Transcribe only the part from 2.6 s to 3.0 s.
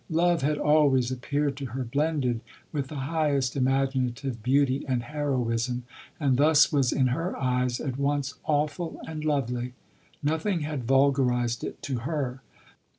with the